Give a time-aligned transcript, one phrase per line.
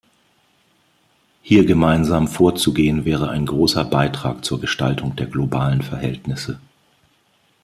[1.43, 6.59] Hier gemeinsam vorzugehen, wäre ein großer Beitrag zur Gestaltung der globalen Verhältnisse.